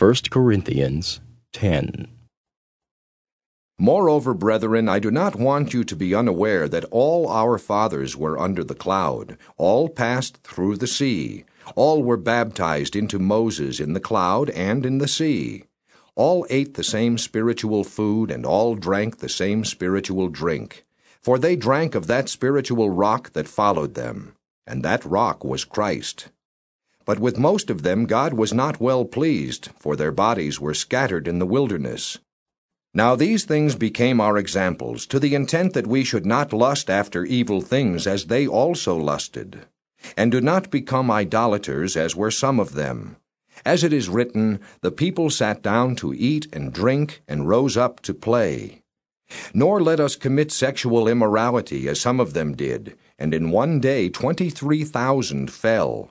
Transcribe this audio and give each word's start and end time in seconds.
1 0.00 0.14
Corinthians 0.30 1.20
10. 1.52 2.08
Moreover, 3.78 4.32
brethren, 4.32 4.88
I 4.88 4.98
do 4.98 5.10
not 5.10 5.36
want 5.36 5.74
you 5.74 5.84
to 5.84 5.94
be 5.94 6.14
unaware 6.14 6.70
that 6.70 6.86
all 6.90 7.28
our 7.28 7.58
fathers 7.58 8.16
were 8.16 8.40
under 8.40 8.64
the 8.64 8.74
cloud, 8.74 9.36
all 9.58 9.90
passed 9.90 10.38
through 10.38 10.78
the 10.78 10.86
sea, 10.86 11.44
all 11.76 12.02
were 12.02 12.16
baptized 12.16 12.96
into 12.96 13.18
Moses 13.18 13.78
in 13.78 13.92
the 13.92 14.00
cloud 14.00 14.48
and 14.48 14.86
in 14.86 14.96
the 14.96 15.06
sea. 15.06 15.64
All 16.14 16.46
ate 16.48 16.72
the 16.72 16.82
same 16.82 17.18
spiritual 17.18 17.84
food, 17.84 18.30
and 18.30 18.46
all 18.46 18.76
drank 18.76 19.18
the 19.18 19.28
same 19.28 19.66
spiritual 19.66 20.28
drink. 20.28 20.86
For 21.20 21.38
they 21.38 21.56
drank 21.56 21.94
of 21.94 22.06
that 22.06 22.30
spiritual 22.30 22.88
rock 22.88 23.34
that 23.34 23.48
followed 23.48 23.92
them, 23.92 24.34
and 24.66 24.82
that 24.82 25.04
rock 25.04 25.44
was 25.44 25.66
Christ. 25.66 26.30
But 27.04 27.18
with 27.18 27.38
most 27.38 27.70
of 27.70 27.82
them 27.82 28.06
God 28.06 28.34
was 28.34 28.52
not 28.52 28.80
well 28.80 29.04
pleased, 29.04 29.70
for 29.78 29.96
their 29.96 30.12
bodies 30.12 30.60
were 30.60 30.74
scattered 30.74 31.26
in 31.26 31.38
the 31.38 31.46
wilderness. 31.46 32.18
Now 32.92 33.14
these 33.14 33.44
things 33.44 33.76
became 33.76 34.20
our 34.20 34.36
examples, 34.36 35.06
to 35.06 35.20
the 35.20 35.34
intent 35.34 35.74
that 35.74 35.86
we 35.86 36.02
should 36.02 36.26
not 36.26 36.52
lust 36.52 36.90
after 36.90 37.24
evil 37.24 37.60
things 37.60 38.06
as 38.06 38.26
they 38.26 38.46
also 38.46 38.96
lusted. 38.96 39.66
And 40.16 40.32
do 40.32 40.40
not 40.40 40.70
become 40.70 41.10
idolaters 41.10 41.96
as 41.96 42.16
were 42.16 42.30
some 42.30 42.58
of 42.58 42.74
them. 42.74 43.16
As 43.64 43.84
it 43.84 43.92
is 43.92 44.08
written, 44.08 44.58
The 44.80 44.90
people 44.90 45.30
sat 45.30 45.62
down 45.62 45.94
to 45.96 46.14
eat 46.14 46.48
and 46.52 46.72
drink, 46.72 47.22
and 47.28 47.48
rose 47.48 47.76
up 47.76 48.00
to 48.02 48.14
play. 48.14 48.82
Nor 49.54 49.80
let 49.80 50.00
us 50.00 50.16
commit 50.16 50.50
sexual 50.50 51.06
immorality 51.06 51.86
as 51.88 52.00
some 52.00 52.18
of 52.18 52.32
them 52.32 52.56
did, 52.56 52.96
and 53.18 53.32
in 53.32 53.50
one 53.50 53.78
day 53.78 54.08
twenty 54.08 54.50
three 54.50 54.82
thousand 54.82 55.52
fell. 55.52 56.10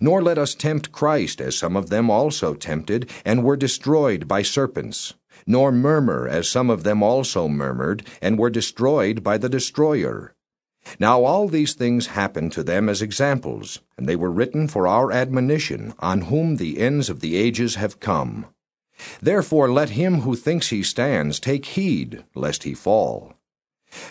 Nor 0.00 0.22
let 0.22 0.38
us 0.38 0.54
tempt 0.54 0.92
Christ 0.92 1.40
as 1.40 1.56
some 1.56 1.76
of 1.76 1.90
them 1.90 2.10
also 2.10 2.54
tempted, 2.54 3.10
and 3.24 3.44
were 3.44 3.56
destroyed 3.56 4.26
by 4.26 4.42
serpents 4.42 5.14
nor 5.46 5.72
murmur, 5.72 6.28
as 6.28 6.48
some 6.48 6.70
of 6.70 6.84
them 6.84 7.02
also 7.02 7.48
murmured, 7.48 8.06
and 8.22 8.38
were 8.38 8.50
destroyed 8.50 9.22
by 9.22 9.36
the 9.36 9.48
destroyer. 9.48 10.34
Now 10.98 11.24
all 11.24 11.48
these 11.48 11.74
things 11.74 12.08
happened 12.08 12.52
to 12.52 12.62
them 12.62 12.88
as 12.88 13.02
examples, 13.02 13.80
and 13.96 14.08
they 14.08 14.16
were 14.16 14.30
written 14.30 14.68
for 14.68 14.86
our 14.86 15.10
admonition, 15.12 15.94
on 15.98 16.22
whom 16.22 16.56
the 16.56 16.78
ends 16.78 17.08
of 17.08 17.20
the 17.20 17.36
ages 17.36 17.76
have 17.76 18.00
come. 18.00 18.46
Therefore 19.20 19.70
let 19.70 19.90
him 19.90 20.20
who 20.20 20.36
thinks 20.36 20.70
he 20.70 20.82
stands 20.82 21.40
take 21.40 21.66
heed, 21.66 22.24
lest 22.34 22.62
he 22.62 22.74
fall. 22.74 23.34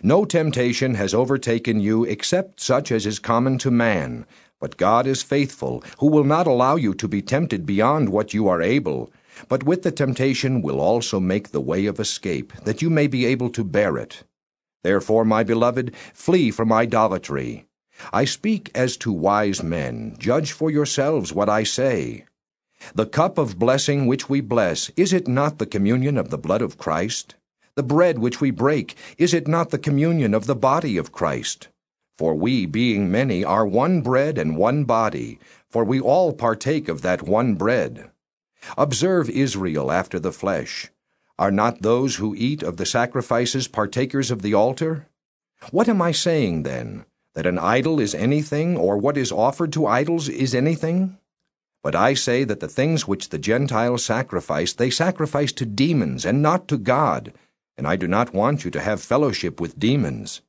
No 0.02 0.26
temptation 0.26 0.96
has 0.96 1.14
overtaken 1.14 1.80
you 1.80 2.06
except 2.06 2.60
such 2.60 2.92
as 2.92 3.06
is 3.06 3.20
common 3.20 3.58
to 3.60 3.72
man, 3.72 4.26
but 4.64 4.78
God 4.78 5.06
is 5.08 5.22
faithful, 5.22 5.84
who 5.98 6.08
will 6.08 6.24
not 6.24 6.48
allow 6.48 6.78
you 6.78 6.94
to 6.94 7.06
be 7.06 7.22
tempted 7.22 7.66
beyond 7.66 8.08
what 8.08 8.34
you 8.34 8.48
are 8.48 8.62
able, 8.62 9.12
but 9.50 9.66
with 9.66 9.84
the 9.84 9.92
temptation 9.92 10.62
will 10.62 10.80
also 10.80 11.20
make 11.20 11.50
the 11.50 11.60
way 11.60 11.86
of 11.86 12.00
escape, 12.00 12.54
that 12.64 12.82
you 12.82 12.90
may 12.90 13.08
be 13.08 13.26
able 13.26 13.50
to 13.50 13.66
bear 13.66 13.98
it. 13.98 14.24
Therefore, 14.82 15.26
my 15.26 15.44
beloved, 15.44 15.94
flee 16.14 16.50
from 16.50 16.72
idolatry. 16.72 17.66
I 18.14 18.24
speak 18.24 18.72
as 18.74 18.96
to 19.04 19.12
wise 19.12 19.62
men. 19.62 20.16
Judge 20.18 20.54
for 20.54 20.72
yourselves 20.72 21.34
what 21.34 21.50
I 21.50 21.64
say. 21.64 22.24
The 22.96 23.06
cup 23.06 23.38
of 23.38 23.60
blessing 23.60 24.08
which 24.08 24.30
we 24.30 24.40
bless, 24.40 24.90
is 24.96 25.12
it 25.12 25.28
not 25.28 25.58
the 25.58 25.66
communion 25.66 26.18
of 26.18 26.30
the 26.30 26.38
blood 26.38 26.62
of 26.62 26.78
Christ? 26.78 27.36
The 27.76 27.84
bread 27.84 28.18
which 28.18 28.40
we 28.40 28.50
break, 28.50 28.96
is 29.18 29.34
it 29.34 29.46
not 29.46 29.72
the 29.72 29.78
communion 29.78 30.34
of 30.34 30.46
the 30.46 30.56
body 30.56 30.96
of 30.96 31.12
Christ? 31.12 31.68
For 32.18 32.36
we, 32.36 32.66
being 32.66 33.10
many, 33.10 33.44
are 33.44 33.66
one 33.66 34.02
bread 34.02 34.38
and 34.38 34.56
one 34.56 34.84
body, 34.84 35.40
for 35.70 35.84
we 35.84 36.00
all 36.00 36.32
partake 36.34 36.88
of 36.88 37.02
that 37.02 37.24
one 37.24 37.56
bread. 37.56 38.12
Observe 38.78 39.30
Israel 39.30 39.92
after 39.92 40.20
the 40.20 40.32
flesh. 40.32 40.92
Are 41.40 41.52
not 41.52 41.82
those 41.82 42.18
who 42.18 42.36
eat 42.36 42.62
of 42.62 42.78
the 42.78 42.86
sacrifices 42.86 43.68
partakers 43.68 44.30
of 44.30 44.44
the 44.44 44.54
altar? 44.54 45.08
What 45.72 45.90
am 45.90 46.02
I 46.02 46.12
saying 46.12 46.64
then? 46.64 47.06
That 47.34 47.48
an 47.48 47.58
idol 47.58 48.00
is 48.00 48.14
anything, 48.14 48.78
or 48.78 48.98
what 48.98 49.18
is 49.18 49.32
offered 49.32 49.74
to 49.74 49.88
idols 49.88 50.30
is 50.30 50.54
anything? 50.54 51.18
But 51.82 51.96
I 51.96 52.14
say 52.14 52.44
that 52.44 52.60
the 52.60 52.68
things 52.68 53.08
which 53.08 53.30
the 53.30 53.40
Gentiles 53.40 54.06
sacrifice, 54.06 54.72
they 54.74 54.92
sacrifice 54.92 55.52
to 55.54 55.66
demons, 55.66 56.26
and 56.26 56.44
not 56.44 56.68
to 56.68 56.78
God, 56.78 57.34
and 57.76 57.88
I 57.88 57.96
do 57.96 58.08
not 58.08 58.34
want 58.34 58.64
you 58.64 58.72
to 58.72 58.82
have 58.82 59.02
fellowship 59.02 59.60
with 59.60 59.80
demons. 59.80 60.42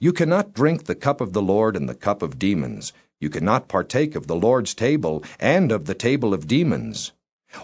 You 0.00 0.12
cannot 0.12 0.52
drink 0.52 0.84
the 0.84 0.94
cup 0.94 1.20
of 1.20 1.32
the 1.32 1.42
Lord 1.42 1.76
and 1.76 1.88
the 1.88 1.94
cup 1.94 2.22
of 2.22 2.38
demons. 2.38 2.92
You 3.20 3.30
cannot 3.30 3.68
partake 3.68 4.14
of 4.14 4.26
the 4.26 4.36
Lord's 4.36 4.74
table 4.74 5.22
and 5.38 5.72
of 5.72 5.86
the 5.86 5.94
table 5.94 6.34
of 6.34 6.46
demons. 6.46 7.12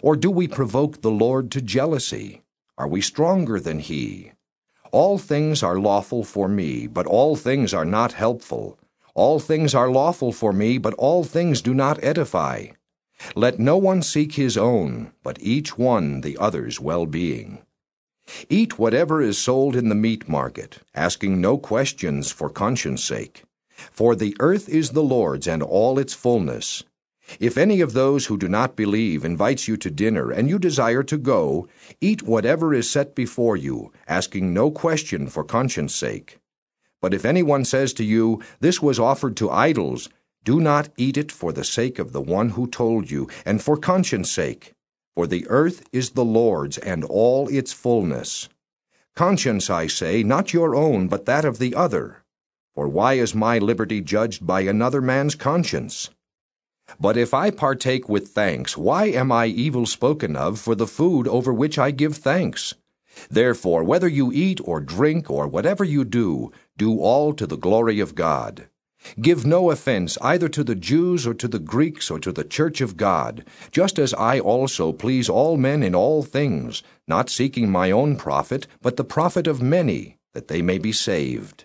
Or 0.02 0.16
do 0.16 0.30
we 0.30 0.48
provoke 0.48 1.00
the 1.00 1.10
Lord 1.10 1.50
to 1.52 1.60
jealousy? 1.60 2.42
Are 2.78 2.88
we 2.88 3.00
stronger 3.00 3.60
than 3.60 3.80
he? 3.80 4.32
All 4.92 5.18
things 5.18 5.62
are 5.62 5.78
lawful 5.78 6.24
for 6.24 6.48
me, 6.48 6.86
but 6.86 7.06
all 7.06 7.36
things 7.36 7.74
are 7.74 7.84
not 7.84 8.12
helpful. 8.12 8.78
All 9.14 9.38
things 9.38 9.74
are 9.74 9.90
lawful 9.90 10.32
for 10.32 10.52
me, 10.52 10.78
but 10.78 10.94
all 10.94 11.24
things 11.24 11.62
do 11.62 11.74
not 11.74 12.02
edify. 12.02 12.68
Let 13.34 13.58
no 13.58 13.76
one 13.76 14.02
seek 14.02 14.34
his 14.34 14.56
own, 14.56 15.12
but 15.22 15.38
each 15.40 15.76
one 15.76 16.22
the 16.22 16.38
other's 16.38 16.80
well 16.80 17.06
being. 17.06 17.58
Eat 18.48 18.78
whatever 18.78 19.20
is 19.20 19.38
sold 19.38 19.76
in 19.76 19.88
the 19.88 19.94
meat 19.94 20.28
market, 20.28 20.78
asking 20.94 21.40
no 21.40 21.58
questions 21.58 22.30
for 22.30 22.48
conscience 22.48 23.02
sake. 23.02 23.44
For 23.90 24.14
the 24.14 24.36
earth 24.40 24.68
is 24.68 24.90
the 24.90 25.02
Lord's 25.02 25.48
and 25.48 25.62
all 25.62 25.98
its 25.98 26.14
fullness. 26.14 26.84
If 27.38 27.56
any 27.56 27.80
of 27.80 27.92
those 27.92 28.26
who 28.26 28.36
do 28.36 28.48
not 28.48 28.74
believe 28.74 29.24
invites 29.24 29.68
you 29.68 29.76
to 29.78 29.90
dinner, 29.90 30.30
and 30.30 30.48
you 30.48 30.58
desire 30.58 31.04
to 31.04 31.16
go, 31.16 31.68
eat 32.00 32.22
whatever 32.22 32.74
is 32.74 32.90
set 32.90 33.14
before 33.14 33.56
you, 33.56 33.92
asking 34.08 34.52
no 34.52 34.70
question 34.70 35.28
for 35.28 35.44
conscience 35.44 35.94
sake. 35.94 36.38
But 37.00 37.14
if 37.14 37.24
anyone 37.24 37.64
says 37.64 37.92
to 37.94 38.04
you, 38.04 38.42
This 38.58 38.82
was 38.82 38.98
offered 38.98 39.36
to 39.38 39.50
idols, 39.50 40.08
do 40.44 40.60
not 40.60 40.88
eat 40.96 41.16
it 41.16 41.30
for 41.30 41.52
the 41.52 41.64
sake 41.64 41.98
of 41.98 42.12
the 42.12 42.20
one 42.20 42.50
who 42.50 42.66
told 42.66 43.10
you, 43.10 43.28
and 43.44 43.62
for 43.62 43.76
conscience 43.76 44.30
sake. 44.30 44.72
For 45.14 45.26
the 45.26 45.46
earth 45.48 45.86
is 45.92 46.10
the 46.10 46.24
Lord's, 46.24 46.78
and 46.78 47.04
all 47.04 47.48
its 47.48 47.72
fullness. 47.72 48.48
Conscience, 49.14 49.68
I 49.68 49.86
say, 49.86 50.22
not 50.22 50.54
your 50.54 50.74
own, 50.74 51.08
but 51.08 51.26
that 51.26 51.44
of 51.44 51.58
the 51.58 51.74
other. 51.74 52.22
For 52.74 52.88
why 52.88 53.14
is 53.14 53.34
my 53.34 53.58
liberty 53.58 54.00
judged 54.00 54.46
by 54.46 54.62
another 54.62 55.02
man's 55.02 55.34
conscience? 55.34 56.08
But 56.98 57.16
if 57.18 57.34
I 57.34 57.50
partake 57.50 58.08
with 58.08 58.28
thanks, 58.28 58.76
why 58.76 59.06
am 59.06 59.30
I 59.30 59.46
evil 59.46 59.84
spoken 59.84 60.36
of 60.36 60.58
for 60.58 60.74
the 60.74 60.86
food 60.86 61.28
over 61.28 61.52
which 61.52 61.78
I 61.78 61.90
give 61.90 62.16
thanks? 62.16 62.74
Therefore, 63.28 63.84
whether 63.84 64.08
you 64.08 64.32
eat 64.32 64.60
or 64.64 64.80
drink 64.80 65.30
or 65.30 65.46
whatever 65.46 65.84
you 65.84 66.04
do, 66.04 66.50
do 66.78 66.98
all 66.98 67.34
to 67.34 67.46
the 67.46 67.58
glory 67.58 68.00
of 68.00 68.14
God. 68.14 68.69
Give 69.20 69.46
no 69.46 69.70
offense 69.70 70.18
either 70.20 70.48
to 70.50 70.62
the 70.62 70.74
Jews 70.74 71.26
or 71.26 71.34
to 71.34 71.48
the 71.48 71.58
Greeks 71.58 72.10
or 72.10 72.18
to 72.18 72.32
the 72.32 72.44
church 72.44 72.80
of 72.80 72.96
God, 72.96 73.44
just 73.70 73.98
as 73.98 74.12
I 74.14 74.40
also 74.40 74.92
please 74.92 75.28
all 75.28 75.56
men 75.56 75.82
in 75.82 75.94
all 75.94 76.22
things, 76.22 76.82
not 77.06 77.30
seeking 77.30 77.70
my 77.70 77.90
own 77.90 78.16
profit, 78.16 78.66
but 78.82 78.96
the 78.96 79.04
profit 79.04 79.46
of 79.46 79.62
many, 79.62 80.18
that 80.34 80.48
they 80.48 80.62
may 80.62 80.78
be 80.78 80.92
saved. 80.92 81.64